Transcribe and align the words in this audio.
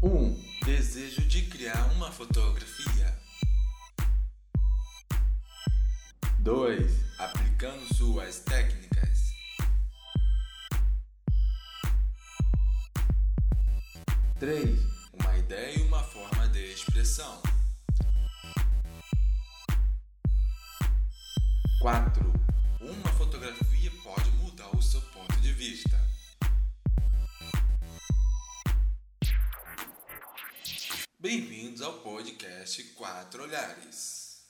Um, 0.00 0.32
desejo 0.64 1.22
de 1.22 1.42
criar 1.46 1.90
uma 1.96 2.12
fotografia. 2.12 3.18
2. 6.38 6.92
Aplicando 7.18 7.94
suas 7.96 8.38
técnicas. 8.38 9.32
3. 14.38 14.78
Uma 15.14 15.36
ideia 15.36 15.80
e 15.80 15.82
uma 15.82 16.04
forma 16.04 16.46
de 16.46 16.72
expressão. 16.72 17.42
4. 21.80 22.32
Uma 22.80 23.12
Bem-vindos 31.58 31.82
ao 31.82 31.94
podcast 31.94 32.80
Quatro 32.94 33.42
Olhares. 33.42 34.46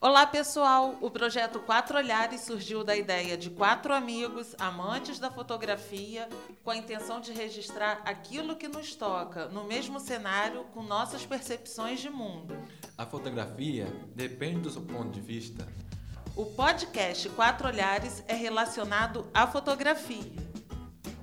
Olá 0.00 0.26
pessoal! 0.26 0.98
O 1.00 1.08
projeto 1.08 1.60
Quatro 1.60 1.98
Olhares 1.98 2.40
surgiu 2.40 2.82
da 2.82 2.96
ideia 2.96 3.36
de 3.36 3.48
quatro 3.48 3.94
amigos, 3.94 4.56
amantes 4.58 5.20
da 5.20 5.30
fotografia, 5.30 6.28
com 6.64 6.72
a 6.72 6.76
intenção 6.76 7.20
de 7.20 7.32
registrar 7.32 8.02
aquilo 8.04 8.56
que 8.56 8.66
nos 8.66 8.96
toca, 8.96 9.46
no 9.50 9.62
mesmo 9.62 10.00
cenário, 10.00 10.64
com 10.74 10.82
nossas 10.82 11.24
percepções 11.24 12.00
de 12.00 12.10
mundo. 12.10 12.56
A 12.96 13.06
fotografia 13.06 13.86
depende 14.16 14.62
do 14.62 14.70
seu 14.70 14.82
ponto 14.82 15.12
de 15.12 15.20
vista. 15.20 15.64
O 16.34 16.44
podcast 16.44 17.28
Quatro 17.30 17.68
Olhares 17.68 18.24
é 18.26 18.34
relacionado 18.34 19.28
à 19.32 19.46
fotografia. 19.46 20.47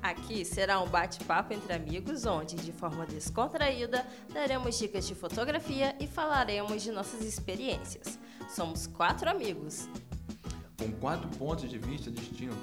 Aqui 0.06 0.45
será 0.45 0.80
um 0.80 0.88
bate-papo 0.88 1.52
entre 1.52 1.73
amigos, 1.73 2.28
onde, 2.28 2.56
de 2.58 2.72
forma 2.72 3.08
descontraída, 3.08 4.06
daremos 4.31 4.78
dicas 4.78 5.08
de 5.08 5.16
fotografia 5.16 5.95
e 6.00 6.06
falaremos 6.06 6.84
de 6.84 6.92
nossas 6.92 7.22
experiências. 7.22 8.20
Somos 8.48 8.86
quatro 8.86 9.28
amigos. 9.28 9.89
Com 10.78 10.92
quatro 10.92 11.28
pontos 11.39 11.67
de 11.67 11.80
vista 11.80 12.11
distintos. 12.11 12.56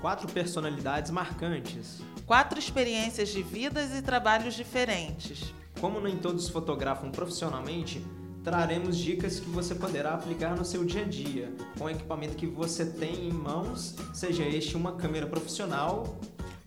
Quatro 0.00 0.32
personalidades 0.32 1.10
marcantes. 1.10 2.00
Quatro 2.24 2.60
experiências 2.60 3.30
de 3.30 3.42
vidas 3.42 3.92
e 3.92 4.00
trabalhos 4.00 4.54
diferentes. 4.54 5.52
Como 5.80 6.00
nem 6.00 6.16
todos 6.16 6.48
fotografam 6.48 7.10
profissionalmente, 7.10 8.00
traremos 8.44 8.96
dicas 8.96 9.40
que 9.40 9.50
você 9.50 9.74
poderá 9.74 10.14
aplicar 10.14 10.56
no 10.56 10.64
seu 10.64 10.84
dia 10.84 11.02
a 11.02 11.08
dia, 11.08 11.52
com 11.76 11.86
o 11.86 11.90
equipamento 11.90 12.36
que 12.36 12.46
você 12.46 12.86
tem 12.86 13.28
em 13.28 13.32
mãos, 13.32 13.96
seja 14.14 14.44
este 14.44 14.76
uma 14.76 14.92
câmera 14.92 15.26
profissional 15.26 16.16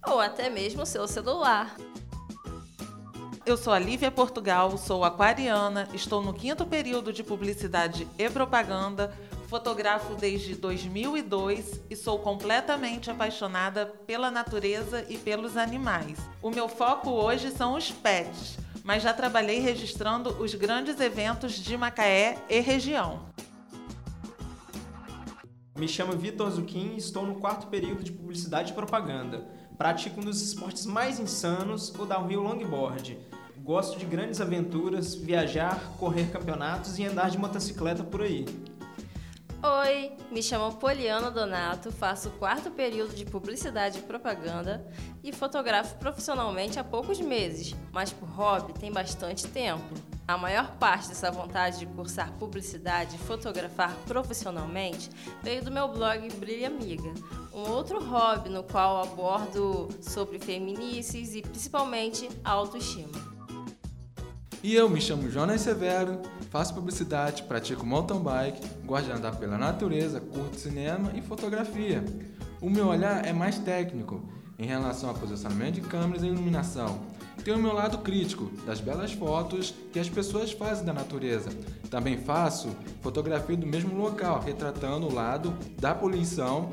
ou 0.05 0.19
até 0.19 0.49
mesmo 0.49 0.85
seu 0.85 1.07
celular. 1.07 1.75
Eu 3.45 3.57
sou 3.57 3.73
a 3.73 3.80
Lívia 3.80 4.11
Portugal, 4.11 4.77
sou 4.77 5.03
aquariana, 5.03 5.88
estou 5.93 6.21
no 6.21 6.33
quinto 6.33 6.66
período 6.66 7.11
de 7.11 7.23
publicidade 7.23 8.08
e 8.17 8.30
propaganda, 8.30 9.11
fotografo 9.47 10.16
desde 10.16 10.55
2002 10.55 11.81
e 11.89 11.95
sou 11.95 12.19
completamente 12.19 13.09
apaixonada 13.09 13.85
pela 14.05 14.30
natureza 14.30 15.05
e 15.09 15.17
pelos 15.17 15.58
animais. 15.58 16.19
O 16.41 16.52
meu 16.52 16.69
foco 16.69 17.09
hoje 17.09 17.52
são 17.52 17.73
os 17.73 17.91
pets, 17.91 18.58
mas 18.83 19.02
já 19.02 19.13
trabalhei 19.13 19.59
registrando 19.59 20.30
os 20.41 20.53
grandes 20.53 20.99
eventos 20.99 21.53
de 21.53 21.75
Macaé 21.75 22.38
e 22.47 22.59
região. 22.59 23.25
Me 25.75 25.88
chamo 25.88 26.13
Vitor 26.13 26.52
Zucchini 26.52 26.93
e 26.93 26.97
estou 26.97 27.25
no 27.25 27.36
quarto 27.36 27.67
período 27.67 28.03
de 28.03 28.11
publicidade 28.11 28.71
e 28.71 28.75
propaganda. 28.75 29.61
Pratico 29.77 30.19
um 30.19 30.23
dos 30.23 30.41
esportes 30.41 30.86
mais 30.86 31.19
insanos, 31.19 31.93
o 31.98 32.05
downhill 32.05 32.42
longboard. 32.42 33.17
Gosto 33.58 33.98
de 33.98 34.05
grandes 34.05 34.42
aventuras, 34.42 35.15
viajar, 35.15 35.93
correr 35.99 36.32
campeonatos 36.32 36.98
e 36.99 37.05
andar 37.05 37.30
de 37.30 37.37
motocicleta 37.37 38.04
por 38.04 38.21
aí. 38.21 38.45
Oi, 39.64 40.14
me 40.32 40.42
chamo 40.42 40.76
Poliana 40.77 41.30
Donato, 41.30 41.92
faço 41.92 42.30
o 42.30 42.32
quarto 42.32 42.71
período 42.71 43.14
de 43.14 43.26
publicidade 43.26 43.99
e 43.99 44.02
propaganda 44.02 44.83
e 45.23 45.32
fotografo 45.32 45.98
profissionalmente 45.98 46.80
há 46.80 46.83
poucos 46.83 47.20
meses, 47.21 47.76
mas 47.92 48.11
por 48.11 48.27
hobby 48.27 48.73
tem 48.73 48.92
bastante 48.92 49.45
tempo. 49.45 49.93
A 50.27 50.36
maior 50.36 50.71
parte 50.77 51.09
dessa 51.09 51.30
vontade 51.30 51.77
de 51.77 51.86
cursar 51.86 52.32
publicidade 52.39 53.17
e 53.17 53.20
fotografar 53.20 53.95
profissionalmente 54.08 55.11
veio 55.43 55.64
do 55.64 55.70
meu 55.70 55.88
blog 55.89 56.27
Brilha 56.38 56.65
Amiga, 56.65 57.14
um 57.54 57.70
outro 57.70 58.04
hobby 58.04 58.50
no 58.50 58.64
qual 58.64 59.04
abordo 59.04 59.89
sobre 60.02 60.39
feminices 60.39 61.36
e 61.36 61.42
principalmente 61.42 62.30
autoestima. 62.44 63.32
E 64.64 64.76
eu 64.76 64.88
me 64.88 65.02
chamo 65.02 65.30
Jonas 65.30 65.62
Severo, 65.62 66.22
faço 66.52 66.73
publicidade, 66.73 67.44
pratico 67.44 67.86
mountain 67.86 68.20
bike, 68.20 68.62
gosto 68.86 69.06
de 69.08 69.12
andar 69.12 69.36
pela 69.38 69.58
natureza, 69.58 70.22
curto 70.22 70.60
cinema 70.60 71.12
e 71.16 71.22
fotografia. 71.22 72.06
O 72.62 72.70
meu 72.70 72.88
olhar 72.88 73.26
é 73.26 73.34
mais 73.34 73.58
técnico 73.58 74.22
em 74.60 74.68
relação 74.68 75.10
a 75.10 75.16
posicionamento 75.16 75.76
de 75.76 75.82
câmeras 75.82 76.22
e 76.22 76.28
iluminação. 76.28 77.00
Tenho 77.44 77.58
o 77.58 77.62
meu 77.62 77.73
lado 77.73 77.98
crítico 77.98 78.52
das 78.64 78.80
belas 78.80 79.12
fotos 79.14 79.73
que 79.92 79.98
as 79.98 80.08
pessoas 80.08 80.52
fazem 80.52 80.86
da 80.86 80.94
natureza. 80.94 81.50
Também 81.89 82.20
faço 82.20 82.70
fotografia 83.02 83.58
do 83.58 83.66
mesmo 83.66 83.98
local, 83.98 84.39
retratando 84.39 85.08
o 85.08 85.14
lado 85.14 85.58
da 85.80 85.95
poluição 85.95 86.70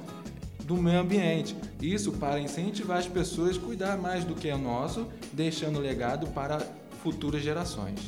do 0.69 0.77
meio 0.77 1.01
ambiente. 1.01 1.57
Isso 1.81 2.13
para 2.13 2.39
incentivar 2.39 2.99
as 2.99 3.09
pessoas 3.09 3.57
a 3.57 3.61
cuidar 3.61 3.97
mais 3.97 4.23
do 4.23 4.35
que 4.35 4.51
é 4.51 4.57
nosso, 4.57 5.09
deixando 5.33 5.81
legado 5.81 6.27
para 6.29 6.61
futuras 7.03 7.43
gerações. 7.43 7.99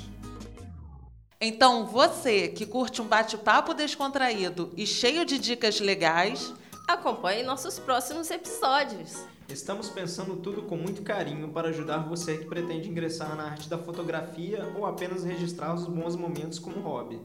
Então, 1.41 1.87
você 1.87 2.49
que 2.49 2.67
curte 2.67 3.01
um 3.01 3.07
bate-papo 3.07 3.73
descontraído 3.73 4.75
e 4.77 4.87
cheio 4.87 5.25
de 5.25 5.39
dicas 5.39 5.81
legais, 5.81 6.53
acompanhe 6.87 7.43
nossos 7.43 7.79
próximos 7.79 8.31
episódios. 8.31 9.25
Estamos 9.49 9.89
pensando 9.89 10.37
tudo 10.37 10.63
com 10.63 10.77
muito 10.77 11.01
carinho 11.01 11.49
para 11.49 11.71
ajudar 11.71 12.07
você 12.07 12.37
que 12.37 12.45
pretende 12.45 12.91
ingressar 12.91 13.35
na 13.37 13.45
arte 13.45 13.71
da 13.71 13.79
fotografia 13.79 14.71
ou 14.77 14.85
apenas 14.85 15.25
registrar 15.25 15.75
os 15.75 15.87
bons 15.87 16.15
momentos 16.15 16.59
como 16.59 16.79
hobby. 16.81 17.19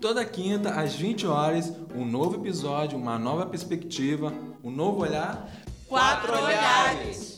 Toda 0.00 0.24
quinta, 0.24 0.70
às 0.70 0.94
20 0.94 1.26
horas, 1.26 1.72
um 1.94 2.04
novo 2.04 2.36
episódio, 2.36 2.96
uma 2.96 3.18
nova 3.18 3.46
perspectiva, 3.46 4.32
um 4.62 4.70
novo 4.70 5.02
olhar. 5.02 5.50
Quatro 5.88 6.32
olhares! 6.32 7.37